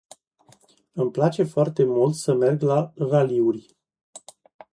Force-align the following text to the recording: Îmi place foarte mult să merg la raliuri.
Îmi 0.93 1.11
place 1.11 1.43
foarte 1.43 1.83
mult 1.85 2.13
să 2.15 2.33
merg 2.33 2.61
la 2.61 2.93
raliuri. 2.95 3.77